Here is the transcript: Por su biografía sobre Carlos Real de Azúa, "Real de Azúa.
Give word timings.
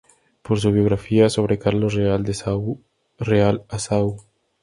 Por 0.41 0.59
su 0.59 0.71
biografía 0.71 1.29
sobre 1.29 1.59
Carlos 1.59 1.93
Real 1.93 2.23
de 2.23 2.31
Azúa, 2.31 2.75
"Real 3.19 3.65
de 3.69 3.75
Azúa. 3.75 4.17